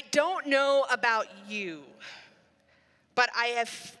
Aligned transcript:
I 0.00 0.04
don't 0.12 0.46
know 0.46 0.86
about 0.90 1.26
you, 1.46 1.82
but 3.14 3.28
I 3.36 3.48
have 3.48 3.98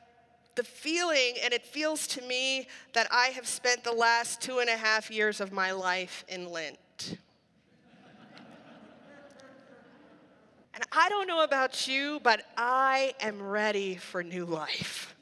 the 0.54 0.62
feeling, 0.62 1.34
and 1.44 1.52
it 1.52 1.66
feels 1.66 2.06
to 2.06 2.22
me 2.22 2.68
that 2.94 3.06
I 3.10 3.26
have 3.26 3.46
spent 3.46 3.84
the 3.84 3.92
last 3.92 4.40
two 4.40 4.60
and 4.60 4.70
a 4.70 4.78
half 4.78 5.10
years 5.10 5.42
of 5.42 5.52
my 5.52 5.72
life 5.72 6.24
in 6.26 6.50
Lent. 6.50 7.18
and 10.72 10.82
I 10.90 11.10
don't 11.10 11.28
know 11.28 11.44
about 11.44 11.86
you, 11.86 12.18
but 12.22 12.46
I 12.56 13.12
am 13.20 13.42
ready 13.42 13.96
for 13.96 14.22
new 14.22 14.46
life. 14.46 15.14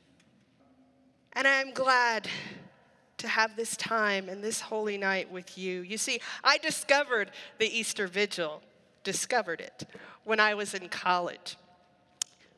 And 1.33 1.49
I'm 1.49 1.73
glad 1.73 2.29
to 3.17 3.27
have 3.27 3.57
this 3.57 3.77
time 3.77 4.29
and 4.29 4.45
this 4.45 4.61
holy 4.61 4.97
night 4.97 5.29
with 5.29 5.59
you. 5.59 5.81
You 5.81 5.99
see, 5.99 6.21
I 6.45 6.59
discovered 6.59 7.33
the 7.59 7.67
Easter 7.67 8.07
Vigil, 8.07 8.63
discovered 9.09 9.63
it 9.63 9.87
when 10.25 10.39
I 10.39 10.53
was 10.53 10.75
in 10.75 10.87
college. 10.91 11.57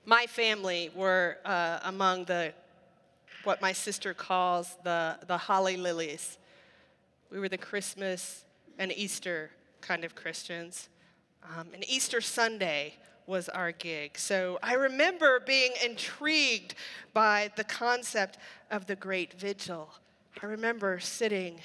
My 0.05 0.27
family 0.27 0.91
were 0.97 1.39
uh, 1.45 1.79
among 1.85 2.25
the 2.25 2.53
what 3.45 3.63
my 3.63 3.71
sister 3.71 4.15
calls 4.15 4.77
the, 4.83 5.17
the 5.29 5.39
holly 5.39 5.77
lilies. 5.77 6.39
We 7.31 7.39
were 7.39 7.49
the 7.49 7.57
Christmas 7.57 8.45
and 8.81 8.91
Easter 8.91 9.53
kind 9.81 10.05
of 10.05 10.17
Christians. 10.17 10.89
Um, 11.57 11.69
and 11.73 11.89
Easter 11.89 12.21
Sunday 12.21 12.95
was 13.29 13.49
our 13.49 13.71
gig. 13.71 14.19
So 14.19 14.59
I 14.61 14.75
remember 14.75 15.39
being 15.39 15.71
intrigued 15.85 16.75
by 17.15 17.53
the 17.55 17.63
concept 17.63 18.39
of 18.73 18.87
the 18.87 18.97
Great 18.97 19.35
Vigil. 19.35 19.89
I 20.43 20.47
remember 20.47 20.99
sitting 20.99 21.61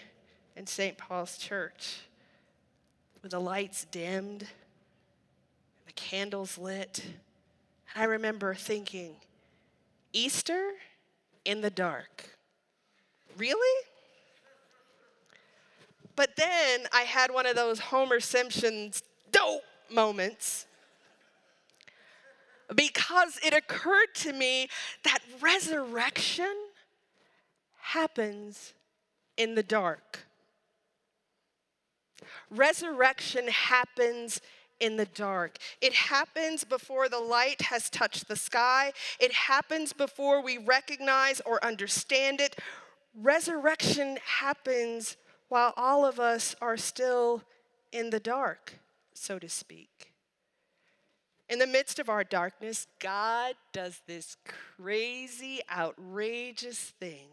in 0.55 0.67
St. 0.67 0.95
Paul's 0.95 1.39
Church 1.39 2.01
with 3.23 3.31
the 3.31 3.41
lights 3.41 3.85
dimmed, 3.85 4.45
candles 5.95 6.57
lit. 6.57 7.03
I 7.95 8.03
remember 8.05 8.53
thinking, 8.53 9.15
Easter 10.13 10.71
in 11.43 11.61
the 11.61 11.69
dark. 11.69 12.29
Really? 13.37 13.85
But 16.15 16.35
then 16.37 16.81
I 16.93 17.01
had 17.01 17.31
one 17.31 17.45
of 17.45 17.55
those 17.55 17.79
Homer 17.79 18.19
Simpson's 18.19 19.03
dope 19.31 19.63
moments 19.89 20.65
because 22.73 23.37
it 23.43 23.53
occurred 23.53 24.15
to 24.15 24.33
me 24.33 24.69
that 25.03 25.19
resurrection 25.41 26.53
happens 27.79 28.73
in 29.37 29.55
the 29.55 29.63
dark. 29.63 30.25
Resurrection 32.49 33.47
happens 33.47 34.41
in 34.79 34.97
the 34.97 35.05
dark. 35.05 35.57
It 35.81 35.93
happens 35.93 36.63
before 36.63 37.09
the 37.09 37.19
light 37.19 37.61
has 37.63 37.89
touched 37.89 38.27
the 38.27 38.35
sky. 38.35 38.91
It 39.19 39.31
happens 39.31 39.93
before 39.93 40.41
we 40.41 40.57
recognize 40.57 41.41
or 41.41 41.63
understand 41.63 42.41
it. 42.41 42.57
Resurrection 43.13 44.17
happens 44.39 45.17
while 45.47 45.73
all 45.77 46.05
of 46.05 46.19
us 46.19 46.55
are 46.61 46.77
still 46.77 47.43
in 47.91 48.09
the 48.09 48.19
dark, 48.19 48.79
so 49.13 49.39
to 49.39 49.47
speak. 49.47 50.11
In 51.47 51.59
the 51.59 51.67
midst 51.67 51.99
of 51.99 52.09
our 52.09 52.23
darkness, 52.23 52.87
God 52.99 53.53
does 53.71 54.01
this 54.07 54.35
crazy, 54.77 55.61
outrageous 55.71 56.93
thing. 56.99 57.29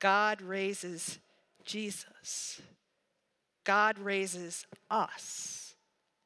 God 0.00 0.40
raises 0.40 1.18
Jesus. 1.64 2.60
God 3.64 3.98
raises 3.98 4.66
us 4.90 5.74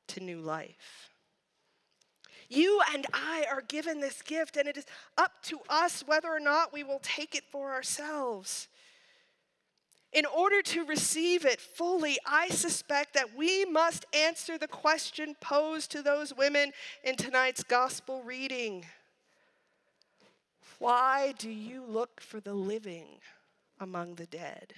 to 0.09 0.21
new 0.21 0.41
life. 0.41 1.11
You 2.49 2.81
and 2.95 3.07
I 3.13 3.45
are 3.51 3.61
given 3.61 4.01
this 4.01 4.23
gift, 4.23 4.57
and 4.57 4.69
it 4.69 4.77
is 4.77 4.87
up 5.19 5.43
to 5.45 5.61
us 5.69 6.05
whether 6.07 6.29
or 6.29 6.41
not 6.41 6.73
we 6.73 6.85
will 6.85 7.01
take 7.03 7.35
it 7.35 7.45
for 7.51 7.73
ourselves. 7.73 8.69
In 10.13 10.25
order 10.25 10.63
to 10.63 10.85
receive 10.85 11.45
it 11.45 11.61
fully, 11.61 12.17
I 12.25 12.49
suspect 12.49 13.15
that 13.15 13.37
we 13.37 13.65
must 13.65 14.07
answer 14.15 14.57
the 14.57 14.69
question 14.69 15.35
posed 15.41 15.91
to 15.93 16.03
those 16.03 16.33
women 16.35 16.73
in 17.05 17.17
tonight's 17.17 17.63
gospel 17.63 18.23
reading 18.23 18.87
Why 20.79 21.35
do 21.39 21.51
you 21.51 21.85
look 21.85 22.21
for 22.21 22.39
the 22.39 22.55
living 22.55 23.19
among 23.81 24.15
the 24.15 24.27
dead? 24.27 24.75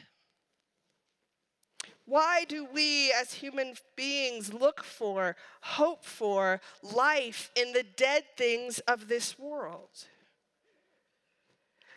Why 2.09 2.47
do 2.49 2.67
we 2.73 3.13
as 3.13 3.35
human 3.35 3.75
beings 3.95 4.55
look 4.55 4.83
for, 4.83 5.37
hope 5.61 6.07
for 6.07 6.63
life 6.83 7.51
in 7.55 7.75
the 7.75 7.83
dead 7.83 8.25
things 8.35 8.79
of 8.81 9.09
this 9.09 9.39
world? 9.39 9.91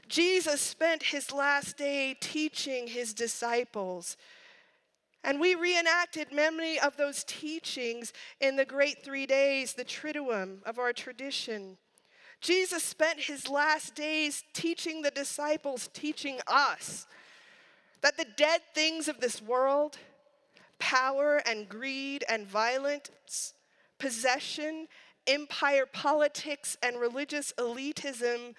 Jesus 0.09 0.59
spent 0.59 1.01
his 1.01 1.31
last 1.31 1.77
day 1.77 2.13
teaching 2.19 2.87
his 2.87 3.13
disciples. 3.13 4.17
And 5.23 5.39
we 5.39 5.55
reenacted 5.55 6.33
many 6.33 6.77
of 6.77 6.97
those 6.97 7.23
teachings 7.23 8.11
in 8.41 8.57
the 8.57 8.65
great 8.65 9.05
three 9.05 9.25
days, 9.25 9.71
the 9.71 9.85
Triduum 9.85 10.61
of 10.63 10.77
our 10.77 10.91
tradition. 10.91 11.77
Jesus 12.41 12.83
spent 12.83 13.17
his 13.17 13.47
last 13.47 13.95
days 13.95 14.43
teaching 14.53 15.03
the 15.03 15.11
disciples, 15.11 15.89
teaching 15.93 16.39
us 16.47 17.07
that 18.01 18.17
the 18.17 18.25
dead 18.35 18.61
things 18.73 19.07
of 19.07 19.19
this 19.19 19.41
world, 19.41 19.97
power 20.79 21.41
and 21.45 21.69
greed 21.69 22.23
and 22.27 22.47
violence, 22.47 23.53
possession, 23.99 24.87
empire 25.27 25.85
politics, 25.85 26.77
and 26.81 26.99
religious 26.99 27.53
elitism 27.57 28.55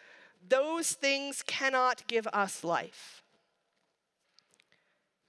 those 0.48 0.92
things 0.92 1.42
cannot 1.46 2.06
give 2.06 2.26
us 2.28 2.64
life. 2.64 3.22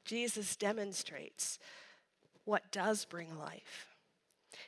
Jesus 0.05 0.55
demonstrates 0.55 1.59
what 2.45 2.71
does 2.71 3.05
bring 3.05 3.37
life. 3.37 3.95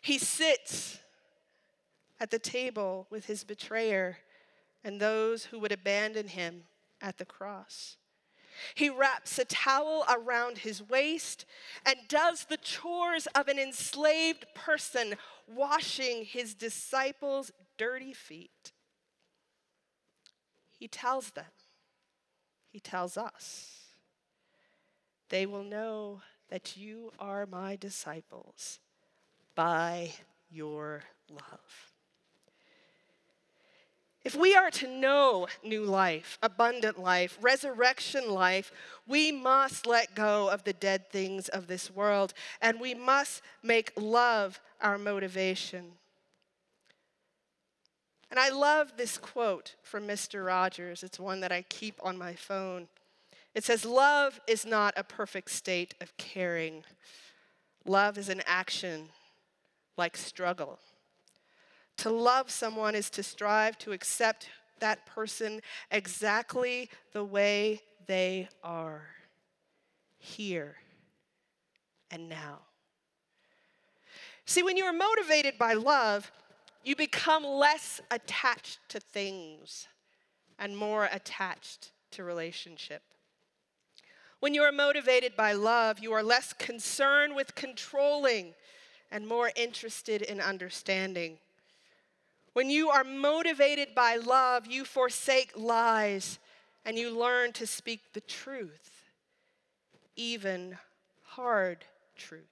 He 0.01 0.17
sits 0.17 0.99
at 2.19 2.31
the 2.31 2.39
table 2.39 3.07
with 3.09 3.25
his 3.25 3.43
betrayer 3.43 4.19
and 4.83 4.99
those 4.99 5.45
who 5.45 5.59
would 5.59 5.71
abandon 5.71 6.27
him 6.27 6.63
at 7.01 7.17
the 7.17 7.25
cross. 7.25 7.97
He 8.73 8.89
wraps 8.89 9.37
a 9.39 9.45
towel 9.45 10.05
around 10.09 10.59
his 10.59 10.81
waist 10.81 11.45
and 11.85 11.97
does 12.07 12.45
the 12.45 12.57
chores 12.57 13.27
of 13.35 13.47
an 13.47 13.59
enslaved 13.59 14.45
person, 14.53 15.15
washing 15.47 16.25
his 16.25 16.53
disciples' 16.53 17.51
dirty 17.77 18.13
feet. 18.13 18.71
He 20.77 20.87
tells 20.87 21.31
them, 21.31 21.45
He 22.69 22.79
tells 22.79 23.17
us, 23.17 23.71
they 25.29 25.45
will 25.45 25.63
know 25.63 26.21
that 26.49 26.77
you 26.77 27.11
are 27.19 27.45
my 27.45 27.75
disciples 27.75 28.79
by 29.55 30.11
your 30.49 31.03
love. 31.29 31.94
If 34.25 34.35
we 34.35 34.55
are 34.55 34.71
to 34.71 34.87
know 34.87 35.45
new 35.63 35.83
life, 35.83 36.39
abundant 36.41 36.99
life, 36.99 37.37
resurrection 37.39 38.27
life, 38.31 38.71
we 39.07 39.31
must 39.31 39.85
let 39.85 40.15
go 40.15 40.49
of 40.49 40.63
the 40.63 40.73
dead 40.73 41.11
things 41.11 41.47
of 41.47 41.67
this 41.67 41.91
world 41.91 42.33
and 42.59 42.79
we 42.79 42.95
must 42.95 43.43
make 43.61 43.91
love 43.95 44.59
our 44.81 44.97
motivation. 44.97 45.91
And 48.31 48.39
I 48.39 48.49
love 48.49 48.93
this 48.97 49.19
quote 49.19 49.75
from 49.83 50.07
Mr. 50.07 50.43
Rogers. 50.43 51.03
It's 51.03 51.19
one 51.19 51.39
that 51.41 51.51
I 51.51 51.61
keep 51.61 51.99
on 52.01 52.17
my 52.17 52.33
phone. 52.33 52.87
It 53.53 53.63
says, 53.63 53.85
Love 53.85 54.41
is 54.47 54.65
not 54.65 54.95
a 54.97 55.03
perfect 55.03 55.51
state 55.51 55.93
of 56.01 56.17
caring. 56.17 56.83
Love 57.85 58.17
is 58.17 58.29
an 58.29 58.41
action 58.47 59.09
like 59.97 60.17
struggle. 60.17 60.79
To 61.97 62.09
love 62.09 62.51
someone 62.51 62.95
is 62.95 63.09
to 63.11 63.23
strive 63.23 63.77
to 63.79 63.91
accept 63.91 64.49
that 64.79 65.05
person 65.05 65.61
exactly 65.91 66.89
the 67.13 67.23
way 67.23 67.81
they 68.07 68.49
are, 68.63 69.07
here 70.17 70.75
and 72.11 72.29
now. 72.29 72.59
See, 74.45 74.61
when 74.61 74.77
you 74.77 74.85
are 74.85 74.93
motivated 74.93 75.57
by 75.57 75.73
love, 75.73 76.31
you 76.83 76.95
become 76.95 77.43
less 77.43 77.99
attached 78.11 78.79
to 78.89 78.99
things 78.99 79.87
and 80.59 80.77
more 80.77 81.09
attached 81.11 81.91
to 82.11 82.23
relationship. 82.23 83.01
When 84.39 84.53
you 84.53 84.61
are 84.61 84.71
motivated 84.71 85.35
by 85.35 85.53
love, 85.53 85.99
you 85.99 86.13
are 86.13 86.21
less 86.21 86.53
concerned 86.53 87.35
with 87.35 87.55
controlling 87.55 88.53
and 89.11 89.27
more 89.27 89.51
interested 89.55 90.21
in 90.21 90.39
understanding. 90.39 91.39
When 92.55 92.69
you 92.69 92.89
are 92.89 93.03
motivated 93.03 93.93
by 93.93 94.15
love, 94.15 94.65
you 94.65 94.85
forsake 94.85 95.51
lies 95.57 96.39
and 96.85 96.97
you 96.97 97.09
learn 97.09 97.51
to 97.51 97.67
speak 97.67 98.13
the 98.13 98.21
truth, 98.21 99.11
even 100.15 100.77
hard 101.23 101.83
truth. 102.15 102.43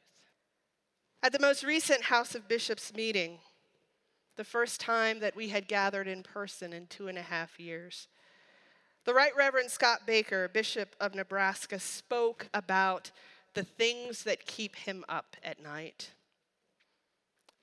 At 1.23 1.31
the 1.31 1.39
most 1.39 1.63
recent 1.63 2.01
House 2.01 2.35
of 2.35 2.49
Bishops 2.49 2.93
meeting, 2.93 3.39
the 4.35 4.43
first 4.43 4.81
time 4.81 5.21
that 5.21 5.37
we 5.37 5.47
had 5.47 5.69
gathered 5.69 6.09
in 6.09 6.21
person 6.21 6.73
in 6.73 6.87
two 6.87 7.07
and 7.07 7.17
a 7.17 7.21
half 7.21 7.57
years, 7.57 8.09
the 9.05 9.13
Right 9.13 9.33
Reverend 9.37 9.71
Scott 9.71 10.01
Barker, 10.05 10.49
Bishop 10.49 10.97
of 10.99 11.15
Nebraska, 11.15 11.79
spoke 11.79 12.49
about 12.53 13.11
the 13.53 13.63
things 13.63 14.23
that 14.23 14.45
keep 14.45 14.75
him 14.75 15.05
up 15.07 15.37
at 15.45 15.63
night, 15.63 16.11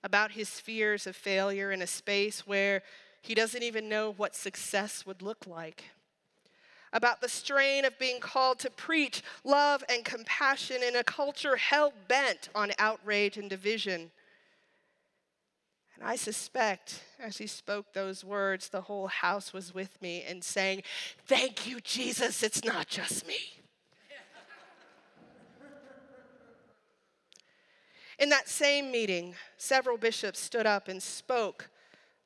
about 0.02 0.32
his 0.32 0.61
fears 0.61 1.06
of 1.06 1.17
failure 1.17 1.70
in 1.70 1.82
a 1.82 1.87
space 1.87 2.47
where 2.47 2.82
he 3.23 3.35
doesn't 3.35 3.62
even 3.62 3.88
know 3.88 4.12
what 4.12 4.35
success 4.35 5.05
would 5.05 5.23
look 5.23 5.47
like, 5.47 5.85
about 6.93 7.20
the 7.20 7.29
strain 7.29 7.85
of 7.85 7.99
being 7.99 8.19
called 8.19 8.58
to 8.58 8.70
preach 8.70 9.23
love 9.44 9.85
and 9.88 10.05
compassion 10.05 10.82
in 10.82 10.97
a 10.97 11.05
culture 11.05 11.56
hell 11.56 11.93
bent 12.08 12.49
on 12.55 12.73
outrage 12.79 13.37
and 13.37 13.49
division. 13.49 14.11
And 15.94 16.08
I 16.08 16.17
suspect 16.17 17.02
as 17.20 17.38
he 17.38 17.47
spoke 17.47 17.93
those 17.93 18.25
words, 18.25 18.70
the 18.70 18.81
whole 18.81 19.06
house 19.06 19.52
was 19.52 19.75
with 19.75 20.00
me 20.00 20.25
and 20.26 20.43
saying, 20.43 20.82
Thank 21.26 21.69
you, 21.69 21.81
Jesus, 21.81 22.43
it's 22.43 22.64
not 22.64 22.88
just 22.88 23.26
me. 23.26 23.60
In 28.20 28.28
that 28.28 28.49
same 28.50 28.93
meeting, 28.93 29.34
several 29.56 29.96
bishops 29.96 30.38
stood 30.38 30.67
up 30.67 30.88
and 30.88 31.02
spoke 31.02 31.70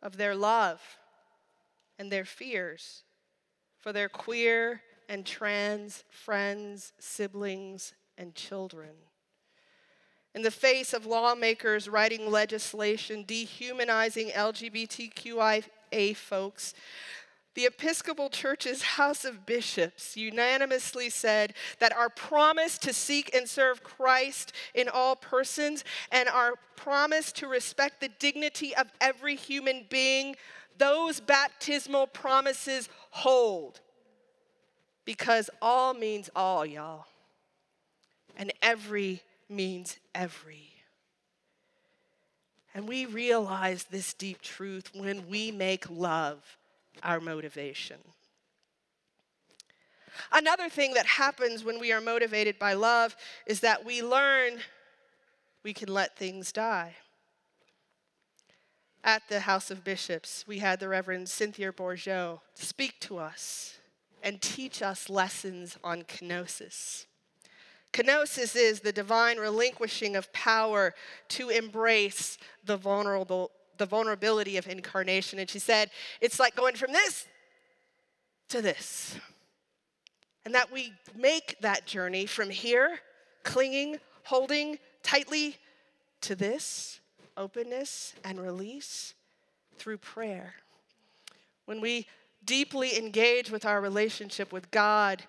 of 0.02 0.17
their 0.17 0.35
love 0.35 0.82
and 2.00 2.11
their 2.11 2.25
fears 2.25 3.05
for 3.79 3.93
their 3.93 4.08
queer 4.08 4.82
and 5.08 5.25
trans 5.25 6.02
friends, 6.11 6.93
siblings, 6.99 7.94
and 8.19 8.35
children. 8.35 8.91
In 10.35 10.43
the 10.43 10.50
face 10.50 10.93
of 10.93 11.06
lawmakers 11.06 11.88
writing 11.88 12.29
legislation 12.29 13.23
dehumanizing 13.25 14.31
LGBTQIA 14.31 16.17
folks, 16.17 16.75
the 17.55 17.67
Episcopal 17.67 18.31
Church's 18.31 18.83
House 18.83 19.25
of 19.25 19.47
Bishops 19.47 20.17
unanimously 20.17 21.09
said 21.09 21.55
that 21.79 21.97
our 21.97 22.09
promise 22.09 22.79
to 22.79 22.93
seek 22.93 23.35
and 23.35 23.49
serve 23.49 23.85
Christ 23.85 24.53
in 24.75 24.89
all 24.89 25.15
persons 25.15 25.85
and 26.11 26.29
our 26.29 26.55
promise 26.77 27.31
to 27.33 27.47
respect 27.47 28.01
the 28.01 28.11
dignity 28.19 28.75
of 28.75 28.91
every 29.01 29.37
human 29.37 29.87
being, 29.89 30.35
those 30.79 31.21
baptismal 31.21 32.09
promises 32.09 32.89
hold. 33.11 33.81
Because 35.05 35.49
all 35.62 35.95
means 35.95 36.31
all, 36.35 36.67
y'all. 36.67 37.07
And 38.37 38.53
every 38.62 39.23
means 39.49 39.99
every. 40.12 40.71
And 42.75 42.89
we 42.89 43.07
realize 43.07 43.85
this 43.85 44.12
deep 44.12 44.43
truth 44.43 44.91
when 44.93 45.29
we 45.29 45.53
make 45.53 45.89
love 45.89 46.57
our 47.02 47.20
motivation. 47.20 47.99
Another 50.32 50.69
thing 50.69 50.94
that 50.94 51.06
happens 51.06 51.64
when 51.64 51.81
we 51.81 51.93
are 51.93 52.00
motivated 52.00 52.58
by 52.58 52.75
love 52.75 53.17
is 53.46 53.61
that 53.61 53.85
we 53.85 54.02
learn 54.02 54.61
we 55.62 55.73
can 55.73 55.88
let 55.88 56.17
things 56.17 56.52
die. 56.52 56.96
At 59.02 59.23
the 59.29 59.41
House 59.41 59.70
of 59.70 59.85
Bishops, 59.85 60.44
we 60.46 60.58
had 60.58 60.81
the 60.81 60.88
Reverend 60.88 61.29
Cynthia 61.29 61.73
Bourgeault 61.73 62.41
speak 62.55 63.00
to 63.00 63.19
us 63.19 63.79
and 64.23 64.40
teach 64.40 64.82
us 64.82 65.11
lessons 65.11 65.76
on 65.85 66.02
kenosis. 66.02 67.06
Kenosis 67.93 68.56
is 68.56 68.81
the 68.81 68.93
divine 68.93 69.38
relinquishing 69.38 70.17
of 70.17 70.32
power 70.32 70.94
to 71.29 71.50
embrace 71.50 72.38
the 72.64 72.76
vulnerable 72.76 73.50
the 73.79 73.87
vulnerability 73.87 74.56
of 74.56 74.67
incarnation. 74.67 75.38
And 75.38 75.49
she 75.49 75.59
said, 75.59 75.91
it's 76.21 76.38
like 76.38 76.55
going 76.55 76.76
from 76.76 76.93
this 76.93 77.26
to 78.49 78.62
this. 78.62 79.17
And 80.44 80.55
that 80.55 80.71
we 80.71 80.93
make 81.17 81.56
that 81.61 81.87
journey 81.87 82.26
from 82.26 82.50
here, 82.50 82.99
clinging, 83.43 83.99
holding 84.25 84.79
tightly, 85.03 85.56
to 86.21 86.35
this 86.35 87.00
openness 87.37 88.15
and 88.25 88.41
release 88.41 89.15
through 89.76 89.99
prayer. 89.99 90.55
When 91.67 91.81
we 91.81 92.06
deeply 92.44 92.97
engage 92.99 93.50
with 93.50 93.65
our 93.65 93.81
relationship 93.81 94.53
with 94.53 94.71
God 94.71 95.25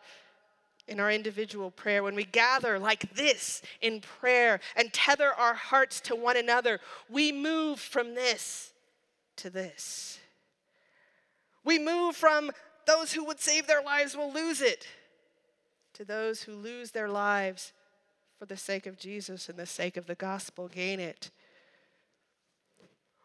in 0.87 0.99
our 0.99 1.11
individual 1.11 1.71
prayer, 1.71 2.03
when 2.03 2.15
we 2.15 2.25
gather 2.25 2.77
like 2.77 3.13
this 3.15 3.61
in 3.81 4.01
prayer 4.01 4.59
and 4.75 4.93
tether 4.93 5.33
our 5.33 5.55
hearts 5.55 5.99
to 6.01 6.15
one 6.15 6.37
another, 6.37 6.79
we 7.09 7.31
move 7.31 7.79
from 7.79 8.13
this 8.13 8.73
to 9.37 9.49
this. 9.49 10.19
We 11.63 11.79
move 11.79 12.15
from 12.15 12.51
those 12.85 13.13
who 13.13 13.25
would 13.25 13.39
save 13.39 13.65
their 13.65 13.81
lives 13.81 14.15
will 14.15 14.31
lose 14.31 14.61
it 14.61 14.87
to 15.93 16.05
those 16.05 16.43
who 16.43 16.53
lose 16.53 16.91
their 16.91 17.09
lives 17.09 17.73
for 18.37 18.45
the 18.45 18.57
sake 18.57 18.85
of 18.85 18.97
Jesus 18.97 19.49
and 19.49 19.57
the 19.57 19.65
sake 19.65 19.97
of 19.97 20.05
the 20.05 20.15
gospel 20.15 20.67
gain 20.67 20.99
it. 20.99 21.31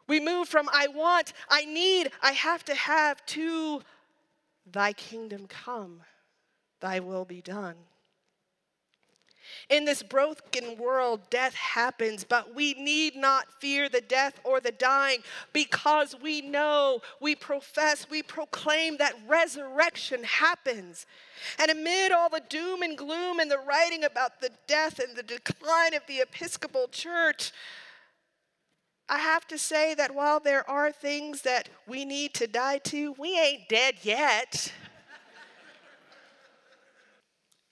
We 0.07 0.19
move 0.19 0.49
from 0.49 0.69
I 0.73 0.89
want, 0.89 1.33
I 1.49 1.65
need, 1.65 2.11
I 2.23 2.33
have 2.33 2.65
to 2.65 2.75
have 2.75 3.25
to 3.27 3.83
thy 4.67 4.93
kingdom 4.93 5.47
come 5.47 6.01
thy 6.81 7.01
will 7.01 7.25
be 7.25 7.41
done. 7.41 7.77
In 9.69 9.85
this 9.85 10.03
broken 10.03 10.77
world, 10.79 11.21
death 11.31 11.55
happens, 11.55 12.25
but 12.25 12.55
we 12.55 12.75
need 12.75 13.15
not 13.15 13.53
fear 13.61 13.89
the 13.89 14.01
death 14.01 14.41
or 14.45 14.61
the 14.61 14.73
dying 14.73 15.23
because 15.53 16.17
we 16.21 16.41
know, 16.41 17.01
we 17.21 17.35
profess, 17.35 18.07
we 18.11 18.23
proclaim 18.23 18.97
that 18.97 19.15
resurrection 19.27 20.25
happens. 20.25 21.07
And 21.59 21.71
amid 21.71 22.13
all 22.13 22.29
the 22.29 22.43
doom 22.49 22.83
and 22.83 22.99
gloom 22.99 23.39
and 23.39 23.51
the 23.51 23.59
writing 23.59 24.05
about 24.05 24.41
the 24.41 24.51
death 24.67 24.99
and 24.99 25.17
the 25.17 25.23
decline 25.23 25.95
of 25.95 26.03
the 26.07 26.21
Episcopal 26.21 26.89
Church, 26.89 27.53
I 29.09 29.19
have 29.19 29.47
to 29.49 29.59
say 29.59 29.95
that 29.95 30.15
while 30.15 30.41
there 30.41 30.69
are 30.71 30.93
things 30.93 31.43
that 31.43 31.69
we 31.87 32.05
need 32.05 32.35
to 32.35 32.47
die 32.47 32.79
to, 32.79 33.15
we 33.19 33.39
ain't 33.39 33.69
dead 33.69 33.97
yet. 34.03 34.73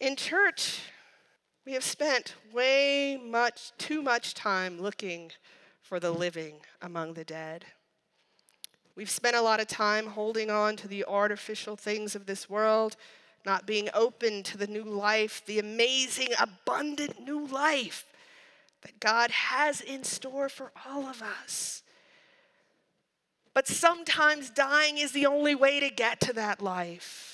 In 0.00 0.15
church, 0.15 0.83
we 1.67 1.73
have 1.73 1.83
spent 1.83 2.35
way 2.53 3.21
much, 3.23 3.73
too 3.79 4.00
much 4.00 4.33
time 4.33 4.81
looking 4.81 5.33
for 5.83 5.99
the 5.99 6.12
living 6.12 6.61
among 6.81 7.15
the 7.15 7.25
dead. 7.25 7.65
We've 8.95 9.11
spent 9.11 9.35
a 9.35 9.43
lot 9.43 9.61
of 9.61 9.67
time 9.67 10.07
holding 10.07 10.50
on 10.50 10.76
to 10.76 10.88
the 10.88 11.05
artificial 11.05 11.75
things 11.75 12.14
of 12.14 12.26
this 12.26 12.49
world, 12.49 12.97
not 13.45 13.67
being 13.67 13.88
open 13.93 14.45
to 14.45 14.57
the 14.57 14.69
new 14.69 14.85
life, 14.85 15.43
the 15.47 15.59
amazing, 15.59 16.28
abundant 16.40 17.21
new 17.21 17.47
life 17.47 18.07
that 18.83 19.00
God 19.00 19.33
has 19.33 19.81
in 19.81 20.05
store 20.05 20.49
for 20.49 20.71
all 20.87 21.07
of 21.07 21.23
us. 21.23 21.83
But 23.52 23.67
sometimes 23.67 24.50
dying 24.50 24.99
is 24.99 25.11
the 25.11 25.26
only 25.26 25.57
way 25.57 25.81
to 25.81 25.90
get 25.90 26.21
to 26.21 26.33
that 26.35 26.62
life 26.62 27.27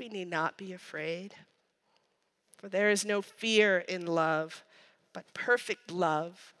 we 0.00 0.08
need 0.08 0.28
not 0.28 0.56
be 0.56 0.72
afraid. 0.72 1.34
For 2.56 2.68
there 2.68 2.90
is 2.90 3.04
no 3.04 3.22
fear 3.22 3.78
in 3.78 4.06
love, 4.06 4.64
but 5.12 5.32
perfect 5.34 5.90
love 5.90 6.54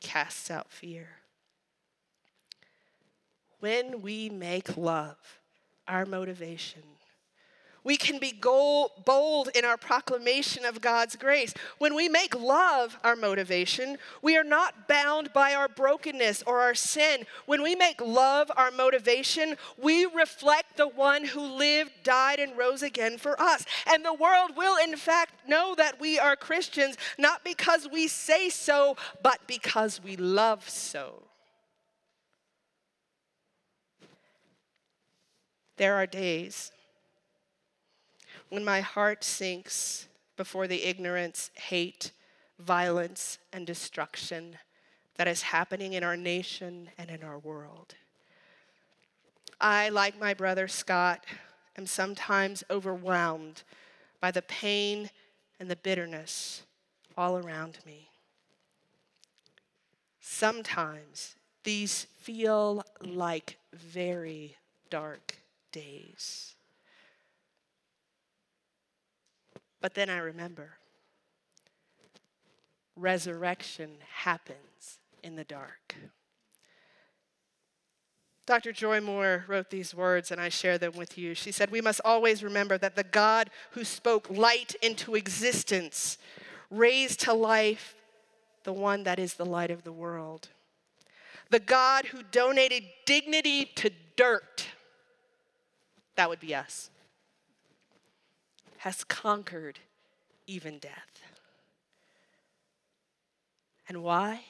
casts 0.00 0.50
out 0.50 0.70
fear. 0.70 1.08
When 3.60 4.02
we 4.02 4.28
make 4.28 4.76
love 4.76 5.40
our 5.88 6.04
motivation, 6.04 6.82
we 7.84 7.96
can 7.96 8.18
be 8.18 8.32
bold 8.32 9.48
in 9.54 9.64
our 9.64 9.76
proclamation 9.76 10.64
of 10.64 10.80
God's 10.80 11.16
grace. 11.16 11.52
When 11.78 11.94
we 11.94 12.08
make 12.08 12.34
love 12.34 12.96
our 13.02 13.16
motivation, 13.16 13.98
we 14.20 14.36
are 14.36 14.44
not 14.44 14.86
bound 14.86 15.32
by 15.32 15.54
our 15.54 15.68
brokenness 15.68 16.42
or 16.46 16.60
our 16.60 16.74
sin. 16.74 17.24
When 17.46 17.62
we 17.62 17.74
make 17.74 18.00
love 18.00 18.50
our 18.56 18.70
motivation, 18.70 19.56
we 19.76 20.06
reflect 20.06 20.76
the 20.76 20.88
one 20.88 21.24
who 21.24 21.40
lived, 21.40 21.90
died, 22.04 22.38
and 22.38 22.56
rose 22.56 22.82
again 22.82 23.18
for 23.18 23.40
us. 23.40 23.64
And 23.88 24.04
the 24.04 24.14
world 24.14 24.52
will, 24.56 24.76
in 24.82 24.96
fact, 24.96 25.48
know 25.48 25.74
that 25.76 26.00
we 26.00 26.18
are 26.18 26.36
Christians, 26.36 26.96
not 27.18 27.44
because 27.44 27.88
we 27.90 28.06
say 28.06 28.48
so, 28.48 28.96
but 29.22 29.40
because 29.46 30.02
we 30.02 30.16
love 30.16 30.68
so. 30.68 31.24
There 35.78 35.96
are 35.96 36.06
days 36.06 36.70
when 38.52 38.66
my 38.66 38.82
heart 38.82 39.24
sinks 39.24 40.08
before 40.36 40.68
the 40.68 40.84
ignorance, 40.84 41.50
hate, 41.54 42.12
violence, 42.58 43.38
and 43.50 43.66
destruction 43.66 44.58
that 45.16 45.26
is 45.26 45.40
happening 45.40 45.94
in 45.94 46.04
our 46.04 46.18
nation 46.18 46.90
and 46.98 47.08
in 47.08 47.22
our 47.22 47.38
world. 47.38 47.94
I, 49.58 49.88
like 49.88 50.20
my 50.20 50.34
brother 50.34 50.68
Scott, 50.68 51.24
am 51.78 51.86
sometimes 51.86 52.62
overwhelmed 52.68 53.62
by 54.20 54.30
the 54.30 54.42
pain 54.42 55.08
and 55.58 55.70
the 55.70 55.76
bitterness 55.76 56.64
all 57.16 57.38
around 57.38 57.78
me. 57.86 58.10
sometimes 60.20 61.36
these 61.64 62.06
feel 62.20 62.84
like 63.00 63.56
very 63.72 64.56
dark 64.90 65.38
days. 65.72 66.54
But 69.82 69.94
then 69.94 70.08
I 70.08 70.18
remember 70.18 70.70
resurrection 72.96 73.90
happens 74.14 74.98
in 75.22 75.34
the 75.34 75.44
dark. 75.44 75.96
Dr. 78.46 78.72
Joy 78.72 79.00
Moore 79.00 79.44
wrote 79.48 79.70
these 79.70 79.94
words, 79.94 80.30
and 80.30 80.40
I 80.40 80.48
share 80.48 80.78
them 80.78 80.92
with 80.96 81.16
you. 81.16 81.34
She 81.34 81.52
said, 81.52 81.70
We 81.70 81.80
must 81.80 82.00
always 82.04 82.42
remember 82.42 82.76
that 82.78 82.96
the 82.96 83.04
God 83.04 83.50
who 83.72 83.84
spoke 83.84 84.28
light 84.30 84.74
into 84.82 85.14
existence 85.14 86.18
raised 86.70 87.20
to 87.20 87.32
life 87.32 87.94
the 88.64 88.72
one 88.72 89.04
that 89.04 89.18
is 89.18 89.34
the 89.34 89.46
light 89.46 89.70
of 89.70 89.84
the 89.84 89.92
world. 89.92 90.48
The 91.50 91.60
God 91.60 92.06
who 92.06 92.22
donated 92.22 92.84
dignity 93.04 93.64
to 93.76 93.90
dirt, 94.16 94.66
that 96.16 96.28
would 96.28 96.40
be 96.40 96.54
us, 96.54 96.90
has 98.82 99.04
conquered 99.04 99.78
even 100.48 100.76
death. 100.80 101.22
And 103.88 104.02
why? 104.02 104.40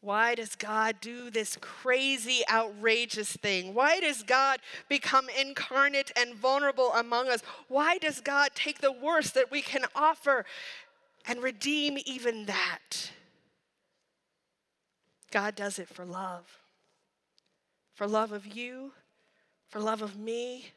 Why 0.00 0.34
does 0.34 0.56
God 0.56 0.96
do 1.00 1.30
this 1.30 1.56
crazy, 1.60 2.42
outrageous 2.50 3.36
thing? 3.36 3.74
Why 3.74 4.00
does 4.00 4.24
God 4.24 4.58
become 4.88 5.28
incarnate 5.40 6.10
and 6.16 6.34
vulnerable 6.34 6.92
among 6.94 7.28
us? 7.28 7.42
Why 7.68 7.98
does 7.98 8.20
God 8.20 8.50
take 8.56 8.80
the 8.80 8.90
worst 8.90 9.34
that 9.34 9.52
we 9.52 9.62
can 9.62 9.84
offer 9.94 10.44
and 11.28 11.44
redeem 11.44 11.96
even 12.04 12.46
that? 12.46 13.12
God 15.30 15.54
does 15.54 15.78
it 15.78 15.88
for 15.88 16.04
love. 16.04 16.58
For 17.94 18.08
love 18.08 18.32
of 18.32 18.48
you, 18.48 18.90
for 19.68 19.78
love 19.78 20.02
of 20.02 20.18
me, 20.18 20.72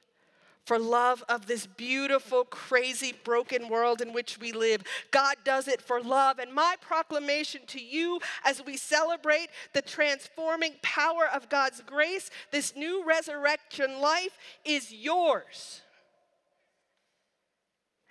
for 0.68 0.78
love 0.78 1.24
of 1.30 1.48
this 1.48 1.66
beautiful, 1.66 2.44
crazy, 2.44 3.14
broken 3.24 3.70
world 3.70 4.02
in 4.02 4.12
which 4.12 4.38
we 4.38 4.52
live. 4.52 4.84
God 5.12 5.38
does 5.46 5.70
it 5.70 5.82
for 5.82 6.02
love. 6.02 6.40
And 6.40 6.54
my 6.54 6.76
proclamation 6.82 7.62
to 7.68 7.82
you 7.82 8.20
as 8.44 8.62
we 8.66 8.76
celebrate 8.76 9.48
the 9.72 9.82
transforming 9.82 10.74
power 10.82 11.26
of 11.34 11.48
God's 11.48 11.82
grace, 11.86 12.30
this 12.52 12.76
new 12.76 13.06
resurrection 13.06 14.02
life 14.02 14.38
is 14.66 14.92
yours. 14.92 15.82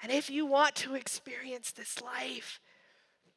And 0.02 0.10
if 0.10 0.30
you 0.30 0.46
want 0.46 0.76
to 0.76 0.94
experience 0.94 1.72
this 1.72 2.00
life, 2.00 2.58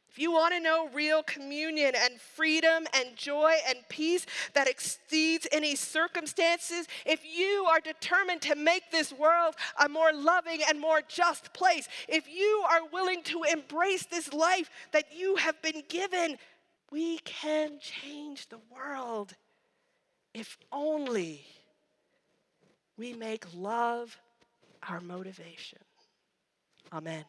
if 0.09 0.17
you 0.17 0.31
want 0.31 0.53
to 0.53 0.59
know 0.59 0.89
real 0.93 1.21
communion 1.23 1.93
and 1.95 2.19
freedom 2.19 2.87
and 2.95 3.15
joy 3.15 3.53
and 3.67 3.77
peace 3.89 4.25
that 4.53 4.67
exceeds 4.67 5.47
any 5.51 5.75
circumstances, 5.75 6.87
if 7.05 7.21
you 7.23 7.65
are 7.69 7.79
determined 7.79 8.41
to 8.41 8.55
make 8.55 8.91
this 8.91 9.13
world 9.13 9.55
a 9.83 9.87
more 9.87 10.11
loving 10.11 10.61
and 10.67 10.79
more 10.79 11.01
just 11.07 11.53
place, 11.53 11.87
if 12.07 12.27
you 12.27 12.63
are 12.71 12.87
willing 12.91 13.21
to 13.23 13.43
embrace 13.43 14.05
this 14.07 14.33
life 14.33 14.69
that 14.91 15.05
you 15.15 15.35
have 15.35 15.61
been 15.61 15.83
given, 15.87 16.37
we 16.91 17.19
can 17.19 17.79
change 17.79 18.49
the 18.49 18.59
world 18.73 19.35
if 20.33 20.57
only 20.71 21.45
we 22.97 23.13
make 23.13 23.45
love 23.55 24.17
our 24.87 24.99
motivation. 24.99 25.79
Amen. 26.91 27.25